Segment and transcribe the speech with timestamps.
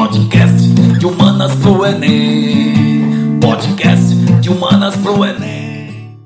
[0.00, 0.66] Podcast
[0.98, 3.38] de humanas pro Enem.
[3.38, 6.18] Podcast de humanas pro Enem.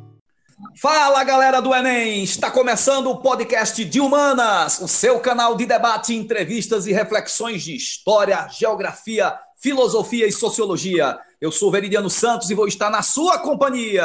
[0.80, 2.22] Fala galera do Enem!
[2.22, 7.74] Está começando o podcast de Humanas, o seu canal de debate, entrevistas e reflexões de
[7.74, 11.18] história, geografia, filosofia e sociologia.
[11.40, 14.04] Eu sou Veridiano Santos e vou estar na sua companhia.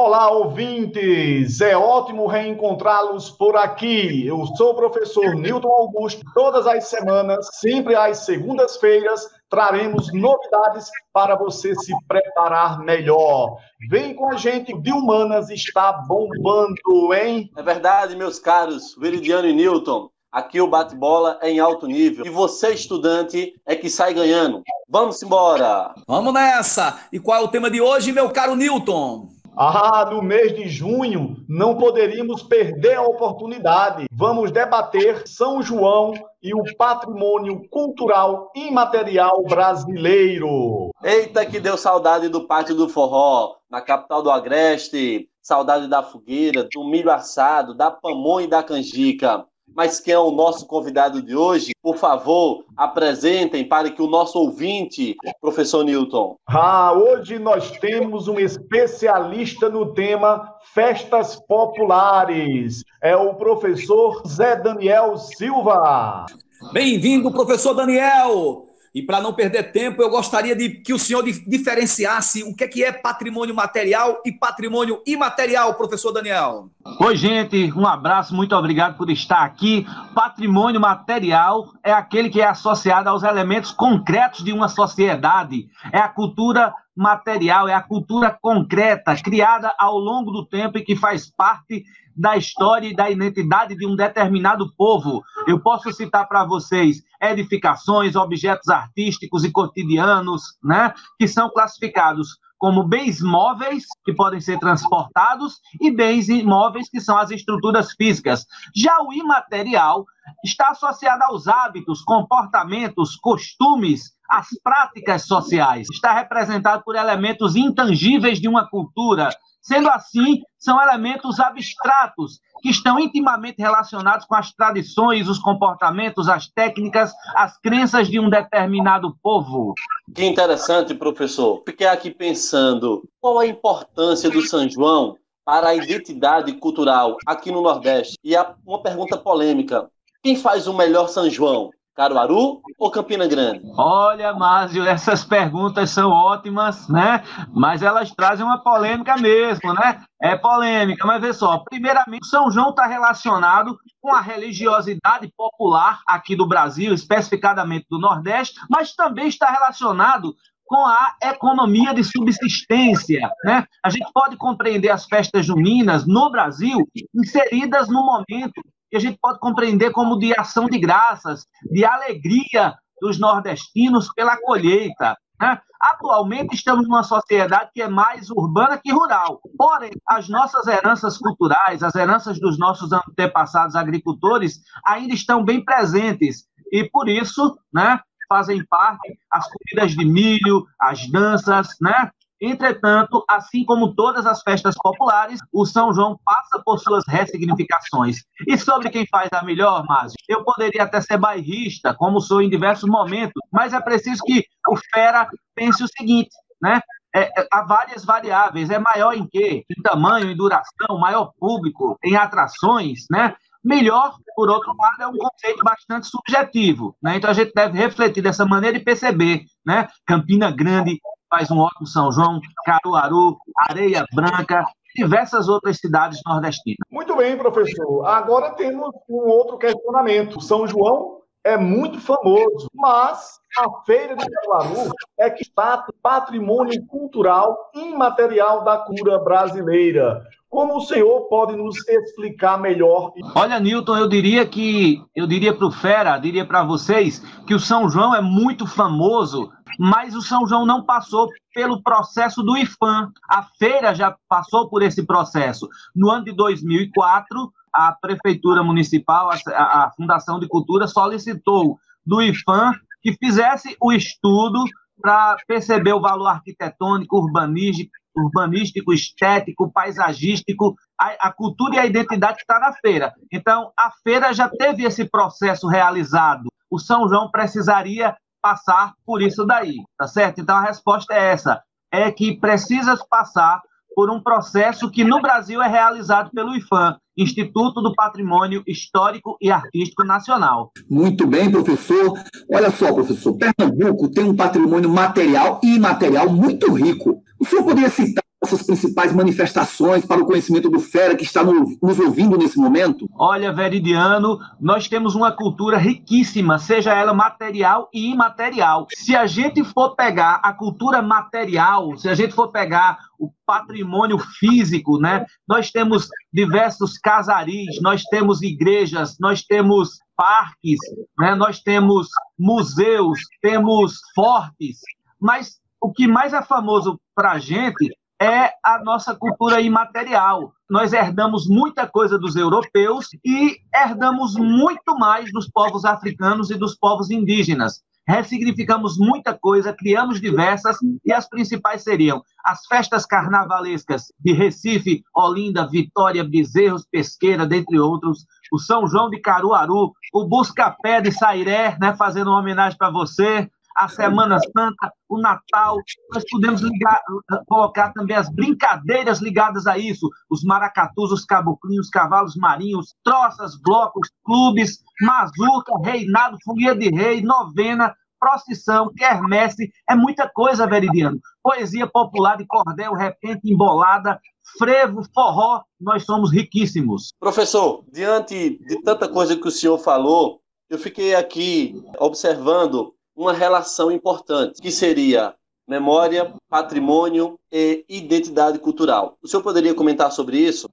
[0.00, 1.60] Olá, ouvintes!
[1.60, 4.24] É ótimo reencontrá-los por aqui.
[4.24, 6.24] Eu sou o professor Newton Augusto.
[6.32, 13.56] Todas as semanas, sempre às segundas-feiras, traremos novidades para você se preparar melhor.
[13.90, 16.76] Vem com a gente, de Humanas está bombando,
[17.12, 17.50] hein?
[17.56, 20.08] É verdade, meus caros Veridiano e Newton.
[20.30, 22.24] Aqui o bate-bola é em alto nível.
[22.24, 24.62] E você, estudante, é que sai ganhando.
[24.88, 25.92] Vamos embora!
[26.06, 27.00] Vamos nessa!
[27.12, 29.37] E qual é o tema de hoje, meu caro Newton?
[29.60, 34.06] Ah, no mês de junho não poderíamos perder a oportunidade.
[34.12, 40.90] Vamos debater São João e o patrimônio cultural imaterial brasileiro.
[41.02, 45.28] Eita, que deu saudade do Pátio do Forró, na capital do Agreste.
[45.42, 49.44] Saudade da fogueira, do milho assado, da pamonha e da canjica.
[49.78, 51.70] Mas quem é o nosso convidado de hoje?
[51.80, 56.34] Por favor, apresentem para que o nosso ouvinte, professor Newton.
[56.48, 62.82] Ah, hoje nós temos um especialista no tema festas populares.
[63.00, 66.26] É o professor Zé Daniel Silva.
[66.72, 68.67] Bem-vindo, professor Daniel!
[68.98, 72.68] E para não perder tempo, eu gostaria de que o senhor diferenciasse o que é,
[72.68, 76.68] que é patrimônio material e patrimônio imaterial, professor Daniel.
[76.98, 79.86] Oi, gente, um abraço, muito obrigado por estar aqui.
[80.16, 86.08] Patrimônio material é aquele que é associado aos elementos concretos de uma sociedade, é a
[86.08, 91.84] cultura material, é a cultura concreta, criada ao longo do tempo e que faz parte
[92.16, 95.22] da história e da identidade de um determinado povo.
[95.46, 102.82] Eu posso citar para vocês edificações, objetos artísticos e cotidianos, né, que são classificados como
[102.82, 108.44] bens móveis, que podem ser transportados, e bens imóveis, que são as estruturas físicas.
[108.74, 110.04] Já o imaterial
[110.44, 115.86] está associado aos hábitos, comportamentos, costumes, as práticas sociais.
[115.90, 119.30] Está representado por elementos intangíveis de uma cultura,
[119.68, 126.48] Sendo assim, são elementos abstratos que estão intimamente relacionados com as tradições, os comportamentos, as
[126.48, 129.74] técnicas, as crenças de um determinado povo.
[130.14, 131.62] Que interessante, professor.
[131.66, 137.60] Fiquei aqui pensando, qual a importância do São João para a identidade cultural aqui no
[137.60, 138.16] Nordeste?
[138.24, 138.34] E
[138.66, 139.86] uma pergunta polêmica:
[140.22, 141.70] quem faz o melhor São João?
[141.98, 143.60] Caruaru ou Campina Grande?
[143.76, 147.24] Olha, Márcio, essas perguntas são ótimas, né?
[147.52, 150.00] Mas elas trazem uma polêmica mesmo, né?
[150.22, 151.58] É polêmica, mas vê só.
[151.58, 158.60] Primeiramente, São João está relacionado com a religiosidade popular aqui do Brasil, especificadamente do Nordeste,
[158.70, 163.28] mas também está relacionado com a economia de subsistência.
[163.42, 163.64] Né?
[163.82, 169.18] A gente pode compreender as festas juninas no Brasil inseridas no momento que a gente
[169.20, 175.16] pode compreender como de ação de graças, de alegria dos nordestinos pela colheita.
[175.40, 175.60] Né?
[175.80, 179.40] Atualmente estamos numa sociedade que é mais urbana que rural.
[179.56, 186.44] Porém, as nossas heranças culturais, as heranças dos nossos antepassados agricultores ainda estão bem presentes.
[186.72, 192.10] E por isso, né, fazem parte as comidas de milho, as danças, né?
[192.40, 198.18] Entretanto, assim como todas as festas populares, o São João passa por suas ressignificações.
[198.46, 202.48] E sobre quem faz a melhor, Márcio, eu poderia até ser bairrista, como sou em
[202.48, 206.30] diversos momentos, mas é preciso que o Fera pense o seguinte,
[206.62, 206.80] né?
[207.14, 208.70] É, é, há várias variáveis.
[208.70, 209.64] É maior em quê?
[209.68, 213.34] Em tamanho, em duração, maior público, em atrações, né?
[213.68, 217.16] Melhor, por outro lado, é um conceito bastante subjetivo, né?
[217.16, 219.86] Então a gente deve refletir dessa maneira e perceber, né?
[220.06, 220.98] Campina Grande
[221.28, 223.36] faz um ótimo São João, Caruaru,
[223.68, 224.64] Areia Branca,
[224.96, 226.78] diversas outras cidades nordestinas.
[226.90, 228.06] Muito bem, professor.
[228.06, 230.40] Agora temos um outro questionamento.
[230.40, 237.70] São João é muito famoso, mas a Feira de Caruaru é que está patrimônio cultural
[237.74, 240.22] imaterial da cura brasileira.
[240.48, 243.12] Como o senhor pode nos explicar melhor?
[243.34, 247.60] Olha, Newton, eu diria que eu diria para o Fera, diria para vocês que o
[247.60, 253.12] São João é muito famoso mas o São João não passou pelo processo do IFAM.
[253.28, 255.68] A feira já passou por esse processo.
[255.94, 262.72] No ano de 2004, a Prefeitura Municipal, a, a Fundação de Cultura, solicitou do IFAM
[263.00, 264.64] que fizesse o estudo
[265.00, 272.36] para perceber o valor arquitetônico, urbanístico, urbanístico, estético, paisagístico, a, a, cultura e a identidade
[272.36, 273.12] que está na feira.
[273.32, 276.48] Então, a feira já teve esse processo realizado.
[276.70, 280.40] O São João precisaria passar por isso daí, tá certo?
[280.40, 281.62] Então a resposta é essa,
[281.92, 283.60] é que precisa passar
[283.98, 289.50] por um processo que no Brasil é realizado pelo IFAM, Instituto do Patrimônio Histórico e
[289.50, 290.70] Artístico Nacional.
[290.88, 292.16] Muito bem, professor.
[292.48, 297.24] Olha só, professor, Pernambuco tem um patrimônio material e imaterial muito rico.
[297.40, 301.76] O senhor poderia citar essas principais manifestações para o conhecimento do Fera que está no,
[301.82, 303.08] nos ouvindo nesse momento?
[303.14, 308.86] Olha, Veridiano, nós temos uma cultura riquíssima, seja ela material e imaterial.
[308.94, 314.18] Se a gente for pegar a cultura material, se a gente for pegar o patrimônio
[314.18, 315.26] físico, né?
[315.46, 320.78] Nós temos diversos casaris, nós temos igrejas, nós temos parques,
[321.18, 321.34] né?
[321.34, 322.08] Nós temos
[322.38, 324.78] museus, temos fortes,
[325.20, 330.52] mas o que mais é famoso para a gente é a nossa cultura imaterial.
[330.68, 336.74] Nós herdamos muita coisa dos europeus e herdamos muito mais dos povos africanos e dos
[336.74, 337.82] povos indígenas.
[338.06, 345.68] Ressignificamos muita coisa, criamos diversas, e as principais seriam as festas carnavalescas de Recife, Olinda,
[345.68, 351.94] Vitória, Bezerros, Pesqueira, dentre outros, o São João de Caruaru, o Buscapé de Sairé, né,
[351.98, 355.76] fazendo uma homenagem para você, a Semana Santa, o Natal.
[356.12, 357.00] Nós podemos ligar,
[357.46, 363.56] colocar também as brincadeiras ligadas a isso: os maracatus, os caboclinhos, os cavalos marinhos, troças,
[363.62, 371.20] blocos, clubes, mazuca, reinado, fogueira de rei, novena, procissão, quermesse, é muita coisa, Veridiano.
[371.40, 374.20] Poesia popular de cordel, repente, embolada,
[374.58, 377.12] frevo, forró, nós somos riquíssimos.
[377.20, 383.90] Professor, diante de tanta coisa que o senhor falou, eu fiquei aqui observando uma relação
[383.90, 385.34] importante, que seria
[385.68, 389.18] memória, patrimônio e identidade cultural.
[389.20, 390.68] O senhor poderia comentar sobre isso?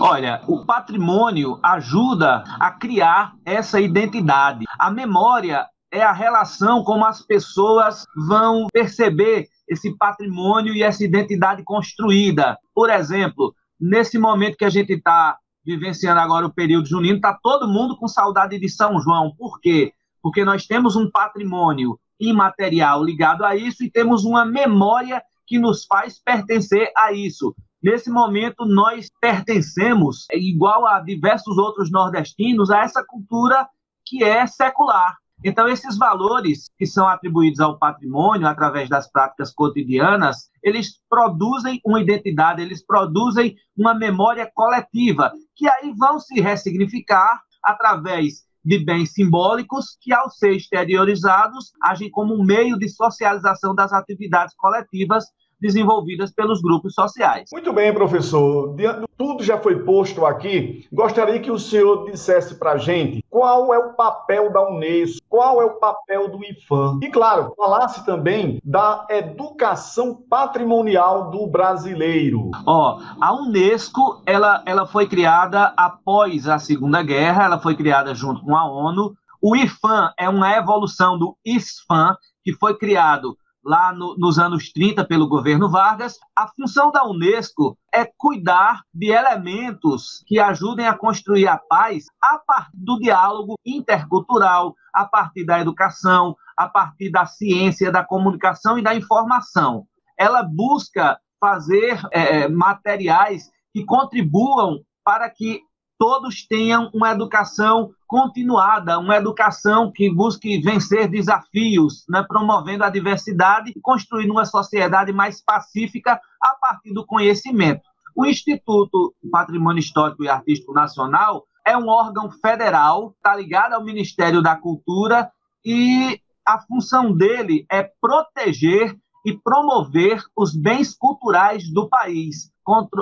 [0.00, 4.64] Olha, o patrimônio ajuda a criar essa identidade.
[4.78, 11.64] A memória é a relação como as pessoas vão perceber esse patrimônio e essa identidade
[11.64, 12.56] construída.
[12.72, 15.36] Por exemplo, nesse momento que a gente está
[15.66, 19.34] vivenciando agora o período junino, está todo mundo com saudade de São João.
[19.36, 19.92] Por quê?
[20.28, 25.86] Porque nós temos um patrimônio imaterial ligado a isso e temos uma memória que nos
[25.86, 27.56] faz pertencer a isso.
[27.82, 33.66] Nesse momento, nós pertencemos, igual a diversos outros nordestinos, a essa cultura
[34.04, 35.16] que é secular.
[35.42, 42.02] Então, esses valores que são atribuídos ao patrimônio através das práticas cotidianas, eles produzem uma
[42.02, 49.96] identidade, eles produzem uma memória coletiva, que aí vão se ressignificar através de bens simbólicos
[49.98, 55.24] que, ao ser exteriorizados, agem como um meio de socialização das atividades coletivas
[55.60, 57.48] desenvolvidas pelos grupos sociais.
[57.52, 58.74] Muito bem, professor.
[59.16, 60.86] Tudo já foi posto aqui.
[60.92, 65.60] Gostaria que o senhor dissesse para a gente qual é o papel da Unesco, qual
[65.60, 67.00] é o papel do IFAM.
[67.02, 72.50] E, claro, falasse também da educação patrimonial do brasileiro.
[72.66, 78.42] Ó, a Unesco, ela, ela foi criada após a Segunda Guerra, ela foi criada junto
[78.42, 79.14] com a ONU.
[79.40, 85.04] O IFAM é uma evolução do ISFAM, que foi criado lá no, nos anos 30
[85.04, 91.48] pelo governo Vargas, a função da Unesco é cuidar de elementos que ajudem a construir
[91.48, 97.92] a paz a partir do diálogo intercultural, a partir da educação, a partir da ciência,
[97.92, 99.86] da comunicação e da informação.
[100.18, 105.62] Ela busca fazer é, materiais que contribuam para que
[105.98, 113.72] todos tenham uma educação continuada, uma educação que busque vencer desafios, né, promovendo a diversidade
[113.76, 117.82] e construindo uma sociedade mais pacífica a partir do conhecimento.
[118.16, 124.40] O Instituto Patrimônio Histórico e Artístico Nacional é um órgão federal, está ligado ao Ministério
[124.40, 125.30] da Cultura
[125.64, 132.50] e a função dele é proteger e promover os bens culturais do país.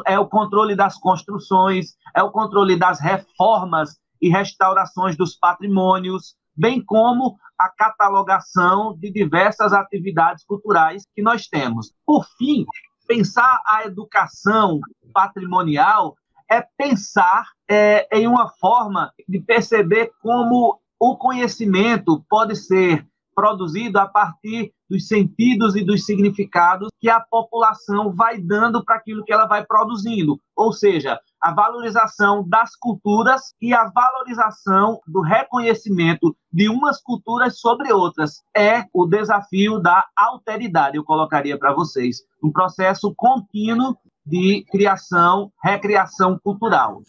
[0.07, 6.83] É o controle das construções, é o controle das reformas e restaurações dos patrimônios, bem
[6.85, 11.93] como a catalogação de diversas atividades culturais que nós temos.
[12.05, 12.65] Por fim,
[13.07, 14.81] pensar a educação
[15.13, 16.17] patrimonial
[16.51, 23.07] é pensar é, em uma forma de perceber como o conhecimento pode ser
[23.37, 29.23] produzido a partir dos sentidos e dos significados que a população vai dando para aquilo
[29.25, 30.41] que ela vai produzindo.
[30.57, 37.93] Ou seja, a valorização das culturas e a valorização do reconhecimento de umas culturas sobre
[37.93, 38.43] outras.
[38.57, 42.23] É o desafio da alteridade, eu colocaria para vocês.
[42.43, 47.03] Um processo contínuo de criação, recriação cultural.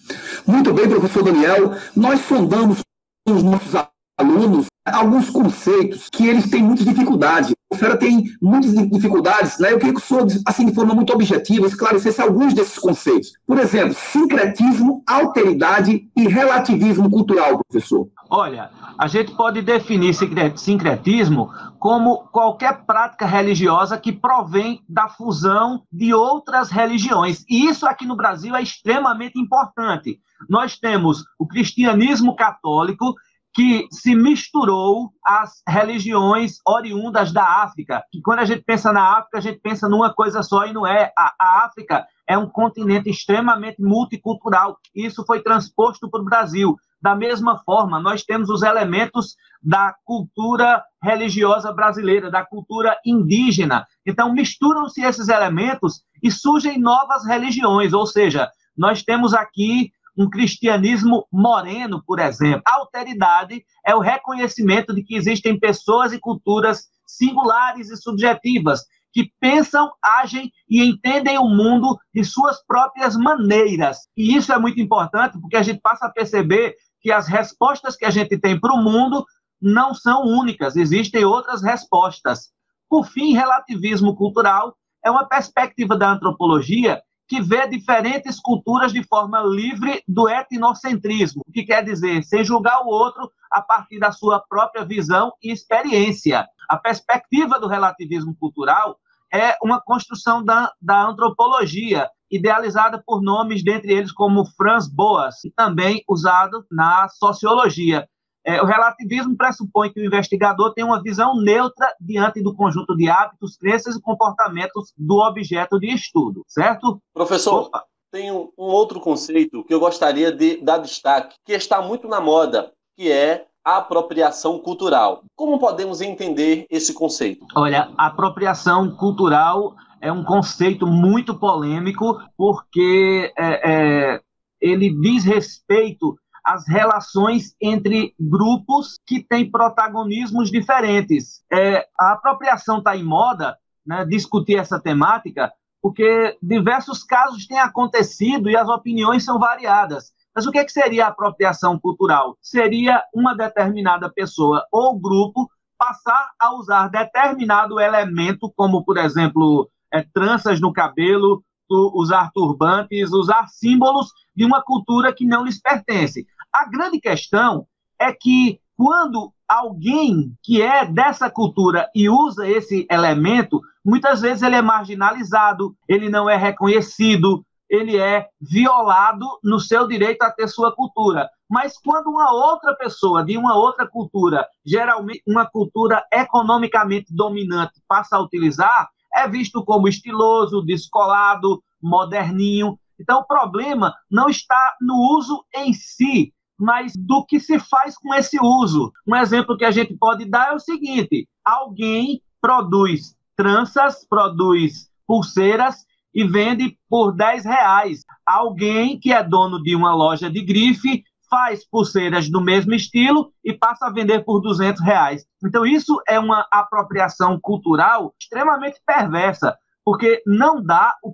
[0.46, 1.72] Muito bem, professor Daniel.
[1.96, 2.82] Nós sondamos
[3.28, 3.74] os nossos
[4.20, 7.56] alunos alguns conceitos que eles têm muita dificuldade.
[7.70, 9.74] O Fera tem muitas dificuldades, né?
[9.74, 13.34] Eu queria que o senhor, assim, de forma muito objetiva, esclarecesse alguns desses conceitos.
[13.46, 18.08] Por exemplo, sincretismo, alteridade e relativismo cultural, professor.
[18.30, 20.14] Olha, a gente pode definir
[20.56, 27.44] sincretismo como qualquer prática religiosa que provém da fusão de outras religiões.
[27.50, 30.20] E isso aqui no Brasil é extremamente importante.
[30.50, 33.16] Nós temos o cristianismo católico
[33.58, 38.04] que se misturou às religiões oriundas da África.
[38.12, 40.86] Que quando a gente pensa na África, a gente pensa numa coisa só e não
[40.86, 41.12] é.
[41.18, 44.78] A, a África é um continente extremamente multicultural.
[44.94, 46.76] Isso foi transposto para o Brasil.
[47.02, 53.88] Da mesma forma, nós temos os elementos da cultura religiosa brasileira, da cultura indígena.
[54.06, 61.28] Então, misturam-se esses elementos e surgem novas religiões, ou seja, nós temos aqui um cristianismo
[61.32, 62.64] moreno, por exemplo.
[62.66, 68.84] A alteridade é o reconhecimento de que existem pessoas e culturas singulares e subjetivas
[69.14, 74.00] que pensam, agem e entendem o mundo de suas próprias maneiras.
[74.16, 78.06] E isso é muito importante porque a gente passa a perceber que as respostas que
[78.06, 79.26] a gente tem para o mundo
[79.62, 82.52] não são únicas, existem outras respostas.
[82.90, 89.42] Por fim, relativismo cultural é uma perspectiva da antropologia que vê diferentes culturas de forma
[89.42, 94.40] livre do etnocentrismo, o que quer dizer, sem julgar o outro a partir da sua
[94.40, 96.48] própria visão e experiência.
[96.70, 98.98] A perspectiva do relativismo cultural
[99.34, 106.04] é uma construção da, da antropologia, idealizada por nomes, dentre eles como Franz Boas, também
[106.08, 108.08] usado na sociologia.
[108.48, 113.10] É, o relativismo pressupõe que o investigador tem uma visão neutra diante do conjunto de
[113.10, 117.02] hábitos, crenças e comportamentos do objeto de estudo, certo?
[117.14, 117.70] Professor,
[118.10, 122.22] tem um, um outro conceito que eu gostaria de dar destaque, que está muito na
[122.22, 125.24] moda, que é a apropriação cultural.
[125.36, 127.46] Como podemos entender esse conceito?
[127.54, 133.72] Olha, apropriação cultural é um conceito muito polêmico, porque é,
[134.16, 134.22] é,
[134.62, 141.44] ele diz respeito as relações entre grupos que têm protagonismos diferentes.
[141.52, 145.52] É, a apropriação está em moda, né, discutir essa temática,
[145.82, 150.14] porque diversos casos têm acontecido e as opiniões são variadas.
[150.34, 152.38] Mas o que, é que seria apropriação cultural?
[152.42, 160.02] Seria uma determinada pessoa ou grupo passar a usar determinado elemento, como, por exemplo, é,
[160.02, 166.26] tranças no cabelo, usar turbantes, usar símbolos de uma cultura que não lhes pertence.
[166.58, 167.68] A grande questão
[168.00, 174.56] é que quando alguém que é dessa cultura e usa esse elemento, muitas vezes ele
[174.56, 180.76] é marginalizado, ele não é reconhecido, ele é violado no seu direito a ter sua
[180.76, 181.30] cultura.
[181.48, 188.18] Mas quando uma outra pessoa de uma outra cultura, geralmente uma cultura economicamente dominante, passa
[188.18, 192.80] a utilizar, é visto como estiloso, descolado, moderninho.
[193.00, 198.14] Então, o problema não está no uso em si, mas do que se faz com
[198.14, 198.92] esse uso.
[199.08, 205.86] Um exemplo que a gente pode dar é o seguinte: alguém produz tranças, produz pulseiras
[206.14, 208.04] e vende por 10 reais.
[208.26, 213.54] Alguém que é dono de uma loja de grife faz pulseiras do mesmo estilo e
[213.54, 215.26] passa a vender por 200 reais.
[215.44, 221.14] Então, isso é uma apropriação cultural extremamente perversa, porque não dá o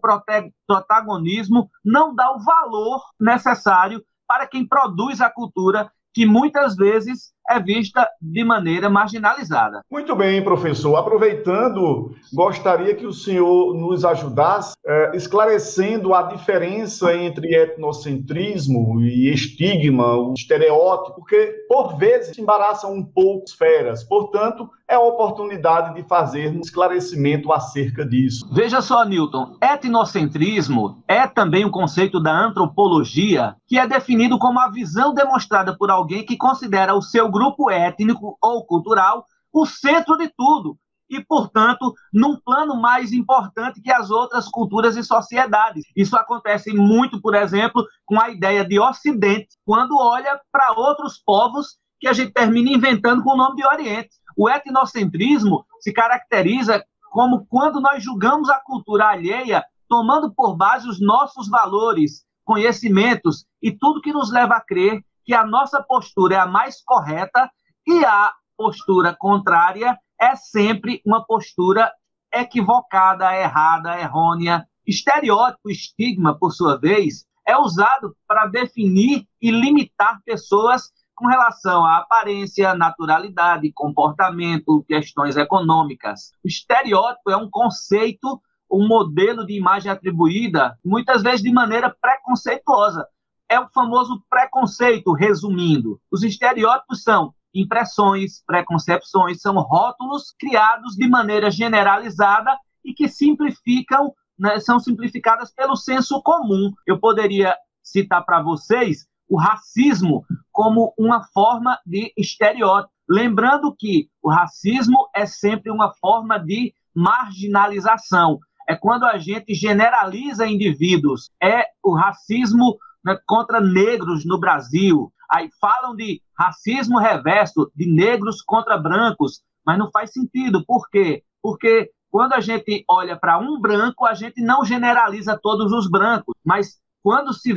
[0.68, 7.60] protagonismo, não dá o valor necessário para quem produz a cultura, que muitas vezes é
[7.60, 9.82] vista de maneira marginalizada.
[9.92, 10.96] Muito bem, professor.
[10.96, 20.16] Aproveitando, gostaria que o senhor nos ajudasse é, esclarecendo a diferença entre etnocentrismo e estigma,
[20.16, 24.04] o estereótipo, porque por vezes embaraçam um pouco as feras.
[24.04, 28.48] Portanto, é a oportunidade de fazer um esclarecimento acerca disso.
[28.52, 34.70] Veja só, Newton, etnocentrismo é também um conceito da antropologia que é definido como a
[34.70, 40.30] visão demonstrada por alguém que considera o seu grupo étnico ou cultural o centro de
[40.30, 40.78] tudo
[41.10, 45.84] e, portanto, num plano mais importante que as outras culturas e sociedades.
[45.96, 51.78] Isso acontece muito, por exemplo, com a ideia de Ocidente, quando olha para outros povos
[52.00, 54.10] que a gente termina inventando com o nome de Oriente.
[54.36, 61.00] O etnocentrismo se caracteriza como quando nós julgamos a cultura alheia tomando por base os
[61.00, 66.40] nossos valores, conhecimentos e tudo que nos leva a crer que a nossa postura é
[66.40, 67.50] a mais correta
[67.86, 71.92] e a postura contrária é sempre uma postura
[72.34, 74.68] equivocada, errada, errônea.
[74.86, 81.98] Estereótipo, estigma, por sua vez, é usado para definir e limitar pessoas com relação à
[81.98, 86.32] aparência, naturalidade, comportamento, questões econômicas.
[86.44, 93.08] O estereótipo é um conceito, um modelo de imagem atribuída, muitas vezes de maneira preconceituosa.
[93.50, 96.00] É o famoso preconceito, resumindo.
[96.12, 104.60] Os estereótipos são impressões, preconcepções, são rótulos criados de maneira generalizada e que simplificam, né,
[104.60, 106.74] são simplificadas pelo senso comum.
[106.86, 112.94] Eu poderia citar para vocês o racismo como uma forma de estereótipo.
[113.08, 118.40] Lembrando que o racismo é sempre uma forma de marginalização.
[118.68, 121.30] É quando a gente generaliza indivíduos.
[121.42, 125.12] É o racismo né, contra negros no Brasil.
[125.30, 130.66] Aí falam de racismo reverso, de negros contra brancos, mas não faz sentido.
[130.66, 131.24] Por quê?
[131.42, 136.36] Porque quando a gente olha para um branco, a gente não generaliza todos os brancos,
[136.46, 137.54] mas quando se,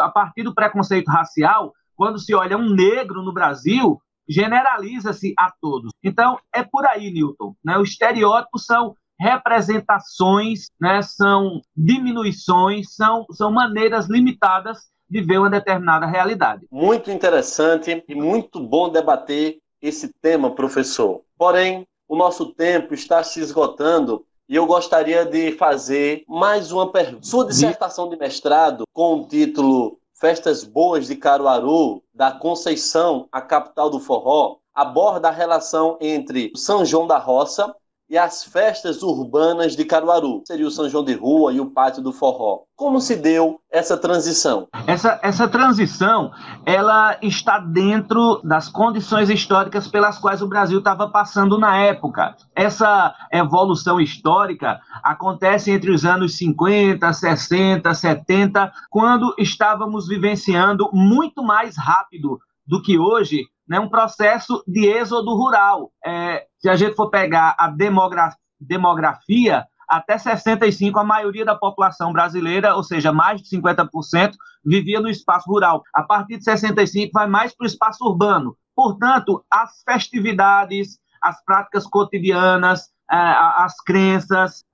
[0.00, 5.90] a partir do preconceito racial, quando se olha um negro no Brasil, generaliza-se a todos.
[6.02, 7.54] Então, é por aí, Newton.
[7.64, 7.78] Né?
[7.78, 11.02] Os estereótipos são representações, né?
[11.02, 16.66] são diminuições, são, são maneiras limitadas de ver uma determinada realidade.
[16.70, 21.22] Muito interessante e muito bom debater esse tema, professor.
[21.36, 27.26] Porém, o nosso tempo está se esgotando e eu gostaria de fazer mais uma pergunta.
[27.26, 33.90] Sua dissertação de mestrado, com o título Festas Boas de Caruaru, da Conceição, a capital
[33.90, 37.74] do forró, aborda a relação entre São João da Roça
[38.08, 40.42] e as festas urbanas de Caruaru.
[40.46, 42.60] Seria o São João de Rua e o Pátio do Forró.
[42.76, 44.68] Como se deu essa transição?
[44.86, 46.30] Essa, essa transição,
[46.66, 52.36] ela está dentro das condições históricas pelas quais o Brasil estava passando na época.
[52.54, 61.76] Essa evolução histórica acontece entre os anos 50, 60, 70, quando estávamos vivenciando muito mais
[61.76, 65.90] rápido do que hoje né, um processo de êxodo rural.
[66.04, 72.10] É, se a gente for pegar a demografia, demografia, até 65 a maioria da população
[72.10, 74.32] brasileira, ou seja, mais de 50%,
[74.64, 75.82] vivia no espaço rural.
[75.92, 78.56] A partir de 65 vai mais para o espaço urbano.
[78.74, 84.64] Portanto, as festividades, as práticas cotidianas, é, as crenças,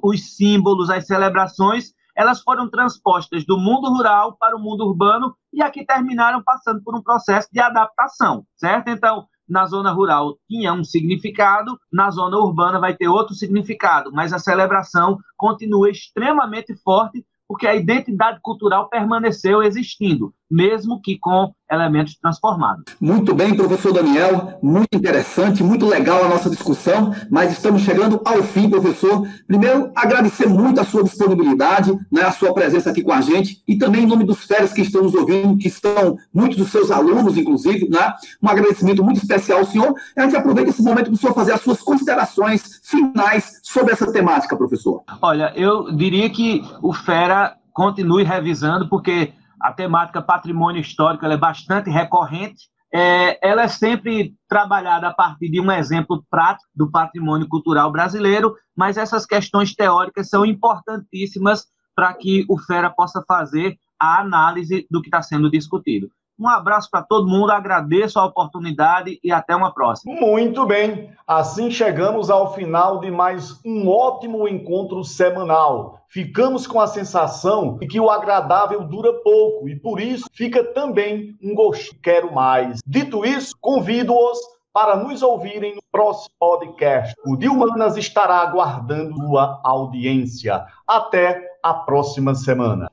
[0.00, 5.62] os símbolos, as celebrações elas foram transpostas do mundo rural para o mundo urbano e
[5.62, 8.88] aqui terminaram passando por um processo de adaptação, certo?
[8.88, 14.32] Então, na zona rural tinha um significado, na zona urbana vai ter outro significado, mas
[14.32, 22.16] a celebração continua extremamente forte porque a identidade cultural permaneceu existindo, mesmo que com elementos
[22.20, 22.82] transformados.
[23.00, 28.42] Muito bem, professor Daniel, muito interessante, muito legal a nossa discussão, mas estamos chegando ao
[28.42, 29.26] fim, professor.
[29.46, 33.76] Primeiro, agradecer muito a sua disponibilidade, né, a sua presença aqui com a gente, e
[33.78, 37.36] também em nome dos férias que estão nos ouvindo, que são muitos dos seus alunos,
[37.36, 39.94] inclusive, né, um agradecimento muito especial ao senhor.
[40.16, 44.10] A gente aproveita esse momento para o senhor fazer as suas considerações finais sobre essa
[44.12, 45.02] temática, professor.
[45.22, 51.90] Olha, eu diria que o Fera continue revisando, porque a temática patrimônio histórico é bastante
[51.90, 52.68] recorrente.
[52.92, 58.56] É, ela é sempre trabalhada a partir de um exemplo prático do patrimônio cultural brasileiro,
[58.74, 65.02] mas essas questões teóricas são importantíssimas para que o FERA possa fazer a análise do
[65.02, 66.10] que está sendo discutido.
[66.40, 70.14] Um abraço para todo mundo, agradeço a oportunidade e até uma próxima.
[70.18, 76.00] Muito bem, assim chegamos ao final de mais um ótimo encontro semanal.
[76.08, 81.36] Ficamos com a sensação de que o agradável dura pouco e por isso fica também
[81.42, 82.80] um gosto quero mais.
[82.86, 84.38] Dito isso, convido-os
[84.72, 87.14] para nos ouvirem no próximo podcast.
[87.26, 90.64] O Dilmanas estará aguardando sua audiência.
[90.88, 92.88] Até a próxima semana.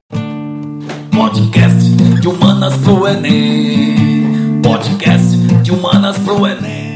[1.17, 1.81] Podcast
[2.21, 4.61] de Humanas pro Enem.
[4.61, 6.86] Podcast de Humanas pro Enem.